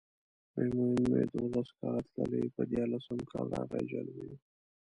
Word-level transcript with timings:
مومن 0.75 1.03
مې 1.13 1.21
دولس 1.33 1.69
کاله 1.79 2.01
تللی 2.13 2.43
پر 2.55 2.63
دیارلسم 2.71 3.19
کال 3.31 3.45
راغی 3.53 3.75
اجل 3.83 4.07
ونیو. 4.11 4.37